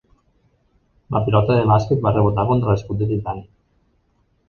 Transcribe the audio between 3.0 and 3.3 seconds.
de